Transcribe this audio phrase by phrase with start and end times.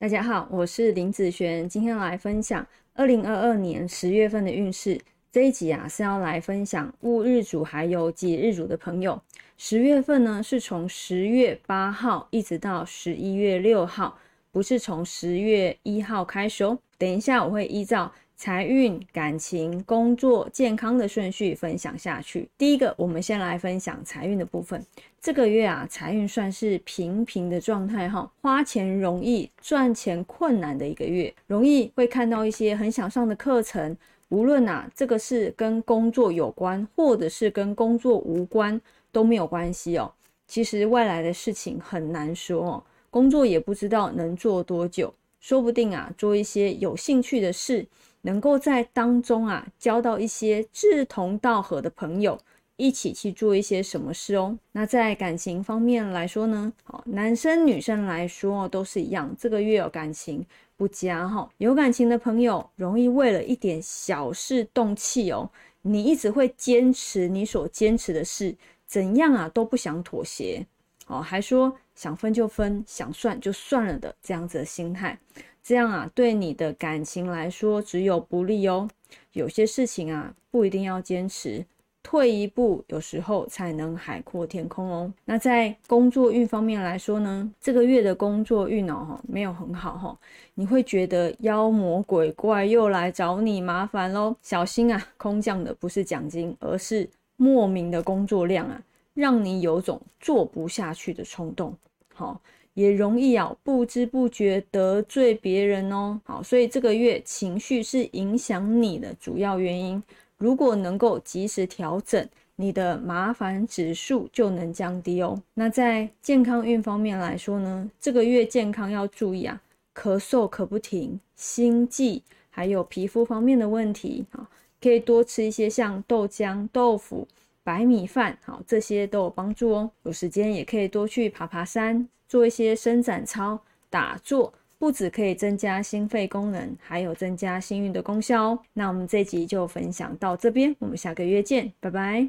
[0.00, 2.64] 大家好，我是林子璇，今天来分享
[2.94, 4.96] 二零二二年十月份的运势。
[5.32, 9.20] 这一集啊是要来分享戊日主还有己日主的朋友。
[9.56, 14.16] 十月份呢是从十月八号一直到十一月六号，
[14.52, 16.78] 不是从十月一号开始哦。
[16.96, 18.12] 等一下我会依照。
[18.38, 22.48] 财运、感情、工作、健康的顺序分享下去。
[22.56, 24.80] 第一个，我们先来分享财运的部分。
[25.20, 33.96] 这个月啊，财运算是平平的状态哈，花钱容易，赚钱困难的一个月，容易会看到一些很想上的课程。
[34.28, 38.80] 无论啊，这个是跟工作有关，或者是跟工作无关，
[39.10, 40.12] 都没有关系哦。
[40.46, 47.84] 其实外来的事情很难说哦，工作也不知道能做多久，说不定啊，做一些有兴趣的事。
[48.28, 52.38] 能够在当中啊交到一些志同道合的朋友，
[52.76, 54.54] 一起去做一些什么事哦。
[54.72, 60.44] 那在感情方面来说呢，好，男生女生来说都是一样，这个月有感情
[60.76, 61.48] 不佳哈。
[61.56, 65.50] 有感情的朋友容易为了一点小事动气哦。
[65.80, 68.54] 你一直会坚持你所坚持的事，
[68.86, 70.66] 怎样啊都不想妥协
[71.08, 75.18] 哦，还说想分就分，想算就算了的这样子的心态。
[75.62, 78.88] 这样啊，对你的感情来说只有不利哦。
[79.32, 81.64] 有些事情啊，不一定要坚持，
[82.02, 85.12] 退一步，有时候才能海阔天空哦。
[85.26, 90.18] 那在工作运方面来说呢，这个月的工作运哦，哈，没有很好哈。
[90.54, 95.06] 你会觉得妖魔鬼怪又来找你麻烦喽，小心啊！
[95.16, 98.82] 空降的不是奖金，而是莫名的工作量啊，
[99.18, 101.76] 让你有种做不下去的冲动。
[102.14, 102.40] 好。
[102.74, 106.20] 也容易啊，不知不觉得罪别人哦。
[106.22, 110.00] 好，所以这个月情绪是影响你的主要原因。
[110.36, 115.42] 如果能够及时调整，你的麻烦指数就能降低哦。
[115.54, 119.60] 那在健康运方面来说呢，这个月健康要注意啊，
[119.92, 124.48] 咳嗽咳不停，心悸，还有皮肤方面的问题啊，
[124.80, 127.26] 可以多吃一些像豆浆、豆腐、
[127.68, 129.90] 白米饭，好，这些都有帮助哦。
[130.04, 132.08] 有时间也可以多去爬爬山。
[132.26, 133.60] 做一些伸展操、
[133.90, 138.58] 打坐，不止可以增加心肺功能，还有增加幸运的功效哦。
[138.72, 142.26] 那我们这集就分享到这边，我们下个月见，拜拜。